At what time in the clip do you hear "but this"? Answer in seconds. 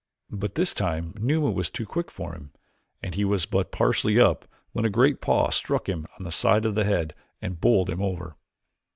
0.31-0.73